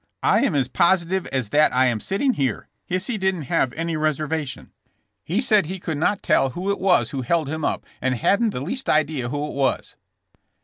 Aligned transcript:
"I 0.23 0.41
am 0.43 0.55
as 0.55 0.67
positive 0.67 1.27
as 1.27 1.49
that 1.49 1.71
I 1.75 1.85
am 1.85 1.99
sitting 1.99 2.33
here. 2.33 2.67
Hisey 2.89 3.19
didn't 3.19 3.43
have 3.43 3.71
any 3.73 3.95
reservation. 3.95 4.71
He 5.23 5.41
said 5.41 5.67
he 5.67 5.77
could 5.79 5.99
172 5.99 6.01
JKSSK 6.01 6.05
JAMES. 6.09 6.25
not 6.25 6.33
tell 6.33 6.49
who 6.63 6.71
it 6.71 6.79
was 6.79 7.09
who 7.11 7.21
held 7.21 7.47
him 7.47 7.63
up 7.63 7.85
and 8.01 8.15
hadn't 8.15 8.49
the 8.49 8.61
least 8.61 8.89
idea 8.89 9.29
who 9.29 9.45
it 9.45 9.53
was.'' 9.53 9.95